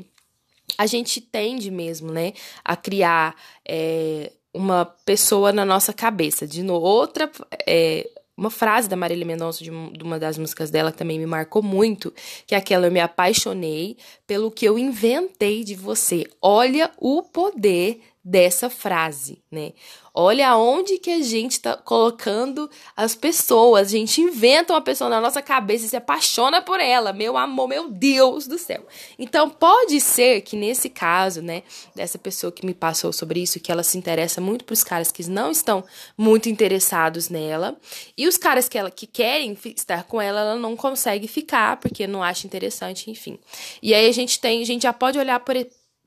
a 0.77 0.85
gente 0.85 1.21
tende 1.21 1.71
mesmo, 1.71 2.11
né, 2.11 2.33
a 2.63 2.75
criar 2.75 3.35
é, 3.67 4.31
uma 4.53 4.85
pessoa 4.85 5.51
na 5.51 5.65
nossa 5.65 5.93
cabeça. 5.93 6.47
De 6.47 6.65
outra. 6.69 7.29
É, 7.67 8.09
uma 8.37 8.49
frase 8.49 8.89
da 8.89 8.95
Marília 8.95 9.25
Mendonça, 9.25 9.63
de, 9.63 9.71
uma 9.71 10.19
das 10.19 10.37
músicas 10.37 10.69
dela, 10.69 10.91
que 10.91 10.97
também 10.97 11.17
me 11.17 11.25
marcou 11.25 11.63
muito, 11.63 12.13
que 12.45 12.53
é 12.53 12.57
aquela: 12.57 12.87
Eu 12.87 12.91
me 12.91 12.99
apaixonei 12.99 13.97
pelo 14.27 14.51
que 14.51 14.65
eu 14.65 14.77
inventei 14.77 15.63
de 15.63 15.75
você. 15.75 16.25
Olha 16.41 16.91
o 16.97 17.23
poder 17.23 18.01
dessa 18.27 18.71
frase, 18.71 19.37
né? 19.51 19.73
Olha 20.11 20.49
aonde 20.49 20.97
que 20.97 21.11
a 21.11 21.21
gente 21.21 21.59
tá 21.59 21.77
colocando 21.77 22.67
as 22.97 23.13
pessoas. 23.13 23.89
A 23.89 23.91
gente 23.91 24.19
inventa 24.19 24.73
uma 24.73 24.81
pessoa 24.81 25.09
na 25.09 25.21
nossa 25.21 25.43
cabeça 25.43 25.85
e 25.85 25.89
se 25.89 25.95
apaixona 25.95 26.59
por 26.59 26.79
ela. 26.79 27.13
Meu 27.13 27.37
amor, 27.37 27.67
meu 27.67 27.89
Deus 27.89 28.47
do 28.47 28.57
céu. 28.57 28.87
Então, 29.19 29.49
pode 29.49 30.01
ser 30.01 30.41
que 30.41 30.55
nesse 30.55 30.89
caso, 30.89 31.41
né, 31.41 31.61
dessa 31.93 32.17
pessoa 32.17 32.51
que 32.51 32.65
me 32.65 32.73
passou 32.73 33.13
sobre 33.13 33.41
isso, 33.41 33.59
que 33.59 33.71
ela 33.71 33.83
se 33.83 33.97
interessa 33.97 34.41
muito 34.41 34.65
pros 34.65 34.83
caras 34.83 35.11
que 35.11 35.29
não 35.29 35.51
estão 35.51 35.83
muito 36.17 36.49
interessados 36.49 37.29
nela. 37.29 37.77
E 38.17 38.27
os 38.27 38.37
caras 38.37 38.67
que 38.67 38.77
ela 38.77 38.89
que 38.89 39.05
querem 39.05 39.55
estar 39.75 40.05
com 40.05 40.19
ela, 40.19 40.39
ela 40.39 40.55
não 40.55 40.75
consegue 40.75 41.27
ficar 41.27 41.77
porque 41.77 42.07
não 42.07 42.23
acha 42.23 42.47
interessante, 42.47 43.11
enfim. 43.11 43.37
E 43.83 43.93
aí 43.93 44.07
a 44.07 44.13
gente 44.13 44.39
tem, 44.39 44.63
a 44.63 44.65
gente 44.65 44.83
já 44.83 44.93
pode 44.93 45.19
olhar 45.19 45.41
por 45.41 45.55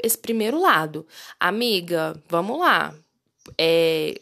esse 0.03 0.19
primeiro 0.19 0.61
lado. 0.61 1.07
Amiga, 1.41 2.21
vamos 2.29 2.59
lá 2.59 2.95
é, 3.57 4.21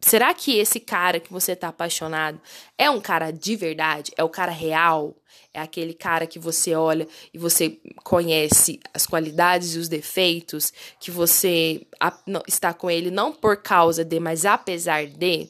será 0.00 0.32
que 0.32 0.58
esse 0.58 0.80
cara 0.80 1.20
que 1.20 1.30
você 1.30 1.54
tá 1.54 1.68
apaixonado 1.68 2.40
é 2.78 2.88
um 2.90 3.00
cara 3.00 3.30
de 3.30 3.54
verdade? 3.54 4.12
É 4.16 4.24
o 4.24 4.28
cara 4.28 4.50
real? 4.50 5.14
É 5.54 5.60
aquele 5.60 5.92
cara 5.92 6.26
que 6.26 6.38
você 6.38 6.74
olha 6.74 7.06
e 7.32 7.38
você 7.38 7.78
conhece 8.02 8.80
as 8.94 9.06
qualidades 9.06 9.74
e 9.74 9.78
os 9.78 9.88
defeitos, 9.88 10.72
que 10.98 11.10
você 11.10 11.86
está 12.48 12.72
com 12.72 12.90
ele 12.90 13.10
não 13.10 13.32
por 13.32 13.58
causa 13.58 14.02
de, 14.02 14.18
mas 14.18 14.46
apesar 14.46 15.06
de? 15.06 15.48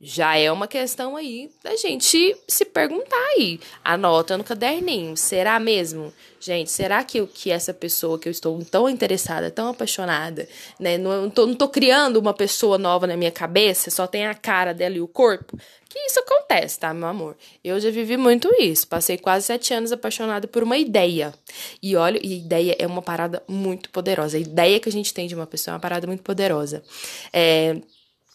Já 0.00 0.36
é 0.36 0.50
uma 0.50 0.68
questão 0.68 1.16
aí 1.16 1.50
da 1.62 1.74
gente 1.74 2.36
se 2.46 2.64
perguntar 2.64 3.16
aí. 3.36 3.58
Anota 3.82 4.38
no 4.38 4.44
caderninho. 4.44 5.16
Será 5.16 5.58
mesmo? 5.58 6.12
Gente, 6.38 6.70
será 6.70 7.02
que, 7.02 7.18
eu, 7.18 7.26
que 7.26 7.50
essa 7.50 7.74
pessoa 7.74 8.16
que 8.16 8.28
eu 8.28 8.30
estou 8.30 8.64
tão 8.64 8.88
interessada, 8.88 9.50
tão 9.50 9.68
apaixonada, 9.68 10.48
né? 10.78 10.96
Não, 10.96 11.28
tô, 11.28 11.46
não 11.46 11.54
tô 11.54 11.68
criando 11.68 12.18
uma 12.18 12.32
pessoa 12.32 12.78
nova 12.78 13.08
na 13.08 13.16
minha 13.16 13.32
cabeça, 13.32 13.90
só 13.90 14.06
tem 14.06 14.24
a 14.24 14.34
cara 14.34 14.72
dela 14.72 14.94
e 14.94 15.00
o 15.00 15.08
corpo? 15.08 15.58
Que 15.88 15.98
isso 15.98 16.20
acontece, 16.20 16.78
tá, 16.78 16.94
meu 16.94 17.08
amor? 17.08 17.36
Eu 17.64 17.80
já 17.80 17.90
vivi 17.90 18.16
muito 18.16 18.48
isso. 18.60 18.86
Passei 18.86 19.18
quase 19.18 19.46
sete 19.46 19.74
anos 19.74 19.90
apaixonada 19.90 20.46
por 20.46 20.62
uma 20.62 20.76
ideia. 20.76 21.34
E 21.82 21.96
olha, 21.96 22.20
e 22.22 22.38
ideia 22.38 22.76
é 22.78 22.86
uma 22.86 23.02
parada 23.02 23.42
muito 23.48 23.90
poderosa. 23.90 24.36
A 24.36 24.40
ideia 24.40 24.78
que 24.78 24.88
a 24.88 24.92
gente 24.92 25.12
tem 25.12 25.26
de 25.26 25.34
uma 25.34 25.46
pessoa 25.46 25.72
é 25.72 25.74
uma 25.74 25.80
parada 25.80 26.06
muito 26.06 26.22
poderosa. 26.22 26.84
É 27.32 27.76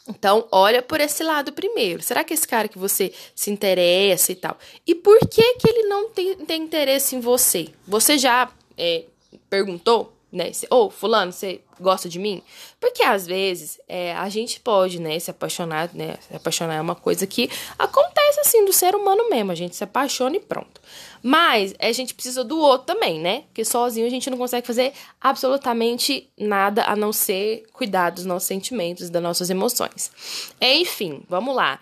então, 0.07 0.47
olha 0.51 0.81
por 0.81 0.99
esse 0.99 1.23
lado 1.23 1.53
primeiro. 1.53 2.03
Será 2.03 2.23
que 2.23 2.33
esse 2.33 2.47
cara 2.47 2.67
que 2.67 2.77
você 2.77 3.13
se 3.33 3.49
interessa 3.49 4.31
e 4.31 4.35
tal? 4.35 4.57
E 4.85 4.93
por 4.93 5.17
que 5.27 5.53
que 5.55 5.69
ele 5.69 5.83
não 5.87 6.09
tem, 6.09 6.35
tem 6.37 6.61
interesse 6.61 7.15
em 7.15 7.21
você? 7.21 7.69
Você 7.87 8.17
já 8.17 8.51
é, 8.77 9.05
perguntou, 9.49 10.13
né? 10.33 10.51
Ô, 10.69 10.85
oh, 10.85 10.89
fulano, 10.89 11.31
você 11.31 11.61
gosta 11.79 12.09
de 12.09 12.17
mim? 12.17 12.41
Porque 12.79 13.03
às 13.03 13.27
vezes 13.27 13.79
é, 13.87 14.13
a 14.15 14.27
gente 14.29 14.59
pode, 14.59 14.99
né, 14.99 15.19
se 15.19 15.29
apaixonar, 15.29 15.91
né? 15.93 16.17
Se 16.27 16.35
apaixonar 16.35 16.75
é 16.75 16.81
uma 16.81 16.95
coisa 16.95 17.27
que 17.27 17.49
acontece 17.77 18.39
assim 18.39 18.65
do 18.65 18.73
ser 18.73 18.95
humano 18.95 19.29
mesmo. 19.29 19.51
A 19.51 19.55
gente 19.55 19.75
se 19.75 19.83
apaixona 19.83 20.35
e 20.35 20.39
pronto. 20.39 20.81
Mas 21.21 21.75
a 21.79 21.91
gente 21.91 22.15
precisa 22.15 22.43
do 22.43 22.57
outro 22.57 22.87
também, 22.87 23.19
né? 23.19 23.43
Porque 23.43 23.63
sozinho 23.63 24.07
a 24.07 24.09
gente 24.09 24.29
não 24.29 24.37
consegue 24.37 24.65
fazer 24.65 24.91
absolutamente 25.21 26.27
nada 26.37 26.83
a 26.85 26.95
não 26.95 27.13
ser 27.13 27.65
cuidar 27.71 28.09
dos 28.09 28.25
nossos 28.25 28.47
sentimentos, 28.47 29.09
das 29.11 29.21
nossas 29.21 29.51
emoções. 29.51 30.11
Enfim, 30.59 31.23
vamos 31.29 31.55
lá. 31.55 31.79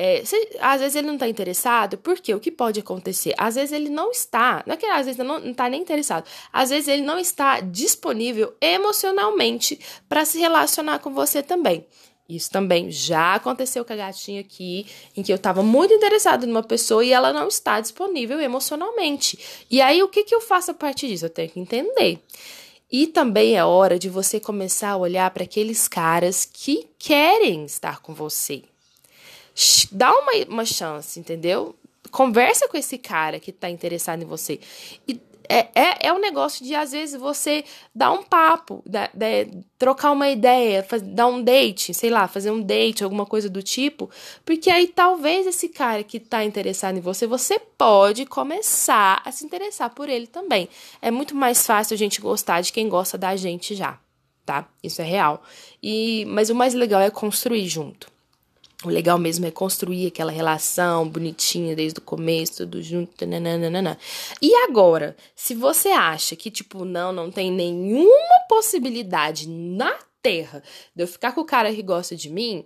É, 0.00 0.24
se, 0.24 0.36
às 0.60 0.80
vezes 0.80 0.94
ele 0.94 1.08
não 1.08 1.14
está 1.14 1.26
interessado, 1.26 1.98
porque 1.98 2.32
o 2.32 2.38
que 2.38 2.52
pode 2.52 2.78
acontecer? 2.78 3.34
Às 3.36 3.56
vezes 3.56 3.72
ele 3.72 3.88
não 3.88 4.12
está, 4.12 4.62
não 4.64 4.74
é 4.74 4.76
que 4.76 4.86
às 4.86 5.06
vezes 5.06 5.18
não, 5.18 5.40
não 5.40 5.52
tá 5.52 5.68
nem 5.68 5.82
interessado, 5.82 6.24
às 6.52 6.70
vezes 6.70 6.86
ele 6.86 7.02
não 7.02 7.18
está 7.18 7.58
disponível 7.58 8.54
emocionalmente 8.60 9.76
para 10.08 10.24
se 10.24 10.38
relacionar 10.38 11.00
com 11.00 11.12
você 11.12 11.42
também. 11.42 11.84
Isso 12.28 12.48
também 12.48 12.92
já 12.92 13.34
aconteceu 13.34 13.84
com 13.84 13.92
a 13.92 13.96
gatinha 13.96 14.40
aqui, 14.40 14.86
em 15.16 15.22
que 15.24 15.32
eu 15.32 15.36
estava 15.36 15.64
muito 15.64 15.92
interessada 15.92 16.46
numa 16.46 16.62
pessoa 16.62 17.04
e 17.04 17.10
ela 17.10 17.32
não 17.32 17.48
está 17.48 17.80
disponível 17.80 18.38
emocionalmente. 18.38 19.66
E 19.68 19.80
aí, 19.80 20.00
o 20.00 20.08
que, 20.08 20.22
que 20.22 20.34
eu 20.34 20.40
faço 20.40 20.70
a 20.70 20.74
partir 20.74 21.08
disso? 21.08 21.24
Eu 21.24 21.30
tenho 21.30 21.50
que 21.50 21.58
entender. 21.58 22.22
E 22.92 23.08
também 23.08 23.56
é 23.56 23.64
hora 23.64 23.98
de 23.98 24.08
você 24.08 24.38
começar 24.38 24.90
a 24.90 24.96
olhar 24.96 25.28
para 25.32 25.42
aqueles 25.42 25.88
caras 25.88 26.44
que 26.44 26.86
querem 26.98 27.64
estar 27.64 28.00
com 28.00 28.14
você. 28.14 28.62
Dá 29.90 30.12
uma, 30.12 30.32
uma 30.48 30.64
chance, 30.64 31.18
entendeu? 31.18 31.74
Conversa 32.10 32.68
com 32.68 32.76
esse 32.76 32.96
cara 32.96 33.40
que 33.40 33.50
está 33.50 33.68
interessado 33.68 34.22
em 34.22 34.26
você. 34.26 34.60
E 35.06 35.20
é, 35.48 35.68
é, 35.74 36.08
é 36.08 36.12
um 36.12 36.20
negócio 36.20 36.64
de, 36.64 36.74
às 36.74 36.92
vezes, 36.92 37.18
você 37.18 37.64
dar 37.94 38.12
um 38.12 38.22
papo, 38.22 38.82
da, 38.84 39.10
trocar 39.78 40.12
uma 40.12 40.28
ideia, 40.28 40.82
faz, 40.82 41.00
dar 41.00 41.26
um 41.26 41.42
date, 41.42 41.94
sei 41.94 42.10
lá, 42.10 42.28
fazer 42.28 42.50
um 42.50 42.60
date, 42.60 43.02
alguma 43.02 43.24
coisa 43.24 43.48
do 43.48 43.62
tipo, 43.62 44.10
porque 44.44 44.70
aí 44.70 44.86
talvez 44.86 45.46
esse 45.46 45.70
cara 45.70 46.04
que 46.04 46.20
tá 46.20 46.44
interessado 46.44 46.98
em 46.98 47.00
você, 47.00 47.26
você 47.26 47.58
pode 47.58 48.26
começar 48.26 49.22
a 49.24 49.32
se 49.32 49.44
interessar 49.44 49.90
por 49.90 50.08
ele 50.08 50.26
também. 50.26 50.68
É 51.00 51.10
muito 51.10 51.34
mais 51.34 51.66
fácil 51.66 51.94
a 51.94 51.98
gente 51.98 52.20
gostar 52.20 52.60
de 52.60 52.70
quem 52.70 52.88
gosta 52.88 53.16
da 53.16 53.34
gente 53.34 53.74
já, 53.74 53.98
tá? 54.44 54.68
Isso 54.82 55.00
é 55.00 55.04
real. 55.04 55.42
E, 55.82 56.26
mas 56.26 56.50
o 56.50 56.54
mais 56.54 56.74
legal 56.74 57.00
é 57.00 57.10
construir 57.10 57.66
junto. 57.66 58.17
O 58.84 58.88
legal 58.88 59.18
mesmo 59.18 59.44
é 59.44 59.50
construir 59.50 60.06
aquela 60.06 60.30
relação 60.30 61.08
bonitinha 61.08 61.74
desde 61.74 61.98
o 61.98 62.02
começo, 62.02 62.58
tudo 62.58 62.80
junto. 62.80 63.26
Nananana. 63.26 63.98
E 64.40 64.54
agora, 64.54 65.16
se 65.34 65.52
você 65.52 65.88
acha 65.88 66.36
que, 66.36 66.48
tipo, 66.48 66.84
não, 66.84 67.12
não 67.12 67.28
tem 67.28 67.50
nenhuma 67.50 68.46
possibilidade 68.48 69.48
na 69.48 69.98
Terra 70.22 70.62
de 70.94 71.02
eu 71.02 71.08
ficar 71.08 71.32
com 71.32 71.40
o 71.40 71.44
cara 71.44 71.74
que 71.74 71.82
gosta 71.82 72.14
de 72.14 72.30
mim, 72.30 72.64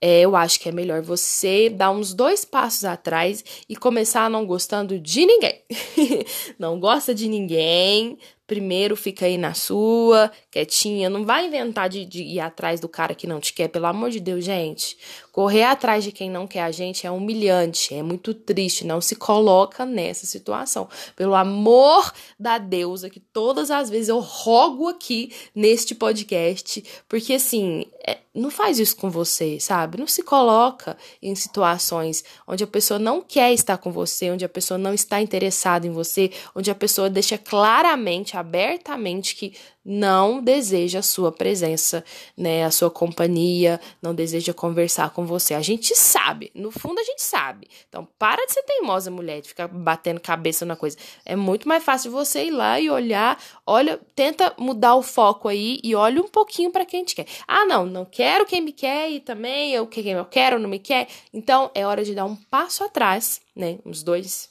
é, 0.00 0.20
eu 0.20 0.36
acho 0.36 0.60
que 0.60 0.68
é 0.68 0.72
melhor 0.72 1.02
você 1.02 1.68
dar 1.68 1.90
uns 1.90 2.14
dois 2.14 2.44
passos 2.44 2.84
atrás 2.84 3.44
e 3.68 3.74
começar 3.74 4.30
não 4.30 4.46
gostando 4.46 4.98
de 4.98 5.26
ninguém. 5.26 5.62
não 6.58 6.78
gosta 6.78 7.14
de 7.14 7.26
ninguém, 7.26 8.18
primeiro 8.48 8.96
fica 8.96 9.26
aí 9.26 9.36
na 9.36 9.52
sua, 9.52 10.32
quietinha, 10.50 11.10
não 11.10 11.22
vai 11.24 11.46
inventar 11.46 11.86
de, 11.86 12.06
de, 12.06 12.22
ir 12.22 12.40
atrás 12.40 12.80
do 12.80 12.88
cara 12.88 13.14
que 13.14 13.26
não 13.26 13.38
te 13.38 13.52
quer, 13.52 13.68
pelo 13.68 13.84
amor 13.84 14.10
de 14.10 14.18
Deus, 14.18 14.42
gente. 14.42 14.96
Correr 15.30 15.64
atrás 15.64 16.02
de 16.02 16.10
quem 16.10 16.30
não 16.30 16.46
quer 16.46 16.62
a 16.62 16.70
gente 16.70 17.06
é 17.06 17.10
humilhante, 17.10 17.94
é 17.94 18.02
muito 18.02 18.32
triste, 18.32 18.86
não 18.86 19.02
se 19.02 19.14
coloca 19.14 19.84
nessa 19.84 20.24
situação. 20.24 20.88
Pelo 21.14 21.34
amor 21.34 22.10
da 22.40 22.56
deusa, 22.56 23.10
que 23.10 23.20
todas 23.20 23.70
as 23.70 23.90
vezes 23.90 24.08
eu 24.08 24.18
rogo 24.18 24.88
aqui 24.88 25.30
neste 25.54 25.94
podcast, 25.94 26.82
porque 27.06 27.34
assim, 27.34 27.84
é, 28.06 28.16
não 28.34 28.50
faz 28.50 28.78
isso 28.78 28.96
com 28.96 29.10
você, 29.10 29.60
sabe? 29.60 29.98
Não 29.98 30.06
se 30.06 30.22
coloca 30.22 30.96
em 31.20 31.34
situações 31.34 32.24
onde 32.46 32.64
a 32.64 32.66
pessoa 32.66 32.98
não 32.98 33.20
quer 33.20 33.52
estar 33.52 33.76
com 33.76 33.92
você, 33.92 34.30
onde 34.30 34.44
a 34.44 34.48
pessoa 34.48 34.78
não 34.78 34.94
está 34.94 35.20
interessada 35.20 35.86
em 35.86 35.90
você, 35.90 36.30
onde 36.54 36.70
a 36.70 36.74
pessoa 36.74 37.10
deixa 37.10 37.36
claramente 37.36 38.37
abertamente 38.38 39.34
que 39.34 39.54
não 39.84 40.42
deseja 40.42 40.98
a 40.98 41.02
sua 41.02 41.32
presença, 41.32 42.04
né, 42.36 42.62
a 42.62 42.70
sua 42.70 42.90
companhia, 42.90 43.80
não 44.02 44.14
deseja 44.14 44.52
conversar 44.52 45.10
com 45.10 45.24
você. 45.24 45.54
A 45.54 45.62
gente 45.62 45.96
sabe, 45.96 46.50
no 46.54 46.70
fundo 46.70 47.00
a 47.00 47.02
gente 47.02 47.22
sabe. 47.22 47.68
Então, 47.88 48.06
para 48.18 48.44
de 48.44 48.52
ser 48.52 48.62
teimosa, 48.64 49.10
mulher, 49.10 49.40
de 49.40 49.48
ficar 49.48 49.66
batendo 49.66 50.20
cabeça 50.20 50.66
na 50.66 50.76
coisa. 50.76 50.98
É 51.24 51.34
muito 51.34 51.66
mais 51.66 51.82
fácil 51.82 52.12
você 52.12 52.44
ir 52.44 52.50
lá 52.50 52.78
e 52.78 52.90
olhar, 52.90 53.42
olha, 53.66 53.98
tenta 54.14 54.54
mudar 54.58 54.94
o 54.94 55.02
foco 55.02 55.48
aí 55.48 55.80
e 55.82 55.94
olha 55.94 56.20
um 56.20 56.28
pouquinho 56.28 56.70
para 56.70 56.84
quem 56.84 57.02
te 57.02 57.14
quer. 57.14 57.26
Ah, 57.46 57.64
não, 57.64 57.86
não 57.86 58.04
quero 58.04 58.44
quem 58.44 58.60
me 58.60 58.72
quer 58.72 59.10
e 59.10 59.20
também 59.20 59.72
eu 59.72 59.86
quem 59.86 60.12
eu 60.12 60.24
quero 60.26 60.58
não 60.58 60.68
me 60.68 60.78
quer. 60.78 61.08
Então, 61.32 61.70
é 61.74 61.86
hora 61.86 62.04
de 62.04 62.14
dar 62.14 62.26
um 62.26 62.36
passo 62.36 62.84
atrás, 62.84 63.40
né, 63.56 63.78
uns 63.86 64.02
dois 64.02 64.50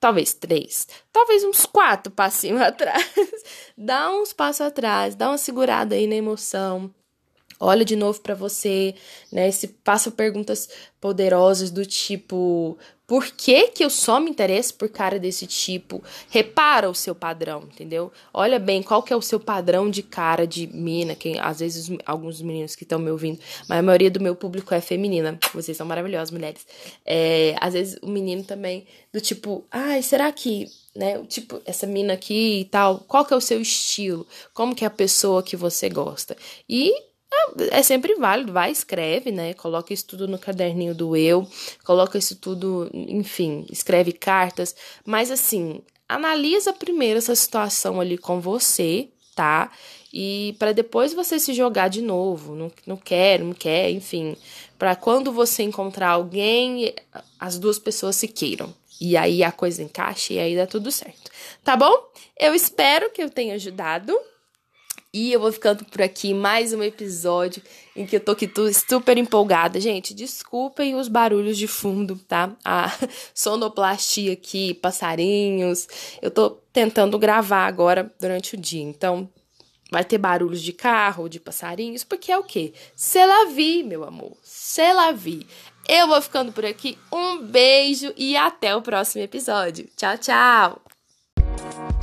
talvez 0.00 0.32
três, 0.34 0.88
talvez 1.12 1.44
uns 1.44 1.66
quatro 1.66 2.10
passinhos 2.10 2.60
atrás. 2.62 3.04
dá 3.76 4.10
uns 4.10 4.32
passos 4.32 4.62
atrás, 4.62 5.14
dá 5.14 5.28
uma 5.28 5.38
segurada 5.38 5.94
aí 5.94 6.06
na 6.06 6.16
emoção. 6.16 6.92
Olha 7.62 7.84
de 7.84 7.94
novo 7.94 8.18
para 8.20 8.34
você, 8.34 8.94
né? 9.30 9.50
Se 9.50 9.68
passa 9.68 10.10
perguntas 10.10 10.66
poderosas 10.98 11.70
do 11.70 11.84
tipo: 11.84 12.78
por 13.06 13.26
que, 13.26 13.68
que 13.68 13.84
eu 13.84 13.90
só 13.90 14.18
me 14.18 14.30
interesso 14.30 14.72
por 14.74 14.88
cara 14.88 15.18
desse 15.18 15.46
tipo? 15.46 16.02
Repara 16.30 16.88
o 16.88 16.94
seu 16.94 17.14
padrão, 17.14 17.64
entendeu? 17.64 18.10
Olha 18.32 18.58
bem 18.58 18.82
qual 18.82 19.02
que 19.02 19.12
é 19.12 19.16
o 19.16 19.20
seu 19.20 19.38
padrão 19.38 19.90
de 19.90 20.02
cara 20.02 20.46
de 20.46 20.68
mina, 20.68 21.14
que 21.14 21.38
às 21.38 21.58
vezes 21.58 21.90
alguns 22.06 22.40
meninos 22.40 22.74
que 22.74 22.84
estão 22.84 22.98
me 22.98 23.10
ouvindo, 23.10 23.40
mas 23.68 23.80
a 23.80 23.82
maioria 23.82 24.10
do 24.10 24.20
meu 24.20 24.34
público 24.34 24.72
é 24.72 24.80
feminina. 24.80 25.38
Vocês 25.52 25.76
são 25.76 25.84
maravilhosas, 25.84 26.30
mulheres. 26.30 26.66
É, 27.04 27.56
às 27.60 27.74
vezes 27.74 27.98
o 28.00 28.08
menino 28.08 28.42
também, 28.42 28.86
do 29.12 29.20
tipo, 29.20 29.66
ai, 29.70 30.02
será 30.02 30.30
que 30.32 30.68
né? 30.94 31.22
Tipo, 31.26 31.60
essa 31.64 31.86
mina 31.86 32.14
aqui 32.14 32.60
e 32.60 32.64
tal, 32.64 33.00
qual 33.00 33.24
que 33.24 33.34
é 33.34 33.36
o 33.36 33.40
seu 33.40 33.60
estilo? 33.60 34.26
Como 34.52 34.74
que 34.74 34.84
é 34.84 34.86
a 34.86 34.90
pessoa 34.90 35.42
que 35.42 35.56
você 35.56 35.88
gosta? 35.88 36.36
E 36.68 37.09
é 37.70 37.82
sempre 37.82 38.14
válido, 38.14 38.52
vai, 38.52 38.70
escreve, 38.70 39.30
né? 39.30 39.54
Coloca 39.54 39.92
isso 39.92 40.06
tudo 40.06 40.28
no 40.28 40.38
caderninho 40.38 40.94
do 40.94 41.16
eu, 41.16 41.46
coloca 41.84 42.18
isso 42.18 42.36
tudo, 42.36 42.90
enfim, 42.92 43.66
escreve 43.70 44.12
cartas, 44.12 44.74
mas 45.04 45.30
assim, 45.30 45.80
analisa 46.08 46.72
primeiro 46.72 47.18
essa 47.18 47.34
situação 47.34 48.00
ali 48.00 48.18
com 48.18 48.40
você, 48.40 49.08
tá? 49.34 49.70
e 50.12 50.56
para 50.58 50.72
depois 50.72 51.14
você 51.14 51.38
se 51.38 51.54
jogar 51.54 51.88
de 51.88 52.02
novo, 52.02 52.54
não, 52.54 52.72
não 52.86 52.96
quer, 52.96 53.40
não 53.40 53.52
quer, 53.52 53.90
enfim, 53.90 54.36
para 54.78 54.96
quando 54.96 55.32
você 55.32 55.62
encontrar 55.62 56.10
alguém, 56.10 56.92
as 57.38 57.58
duas 57.58 57.78
pessoas 57.78 58.16
se 58.16 58.26
queiram. 58.26 58.74
E 59.00 59.16
aí 59.16 59.42
a 59.42 59.52
coisa 59.52 59.82
encaixa 59.82 60.34
e 60.34 60.38
aí 60.38 60.56
dá 60.56 60.66
tudo 60.66 60.90
certo. 60.90 61.30
Tá 61.64 61.76
bom? 61.76 62.10
Eu 62.38 62.54
espero 62.54 63.10
que 63.10 63.22
eu 63.22 63.30
tenha 63.30 63.54
ajudado. 63.54 64.18
E 65.12 65.32
eu 65.32 65.40
vou 65.40 65.50
ficando 65.50 65.84
por 65.84 66.00
aqui 66.00 66.32
mais 66.32 66.72
um 66.72 66.84
episódio 66.84 67.60
em 67.96 68.06
que 68.06 68.14
eu 68.14 68.20
tô 68.20 68.30
aqui 68.30 68.48
super 68.72 69.18
empolgada. 69.18 69.80
Gente, 69.80 70.14
desculpem 70.14 70.94
os 70.94 71.08
barulhos 71.08 71.58
de 71.58 71.66
fundo, 71.66 72.16
tá? 72.28 72.52
A 72.64 72.92
sonoplastia 73.34 74.32
aqui, 74.32 74.72
passarinhos. 74.74 75.88
Eu 76.22 76.30
tô 76.30 76.50
tentando 76.72 77.18
gravar 77.18 77.66
agora 77.66 78.12
durante 78.20 78.54
o 78.54 78.56
dia. 78.56 78.82
Então, 78.82 79.28
vai 79.90 80.04
ter 80.04 80.16
barulhos 80.16 80.62
de 80.62 80.72
carro, 80.72 81.28
de 81.28 81.40
passarinhos, 81.40 82.04
porque 82.04 82.30
é 82.30 82.38
o 82.38 82.44
quê? 82.44 82.72
C'est 82.94 83.26
la 83.26 83.46
meu 83.84 84.04
amor. 84.04 84.36
C'est 84.44 84.94
la. 84.94 85.12
Eu 85.88 86.06
vou 86.06 86.22
ficando 86.22 86.52
por 86.52 86.64
aqui. 86.64 86.96
Um 87.12 87.38
beijo 87.38 88.12
e 88.16 88.36
até 88.36 88.76
o 88.76 88.82
próximo 88.82 89.24
episódio. 89.24 89.88
Tchau, 89.96 90.16
tchau! 90.18 91.99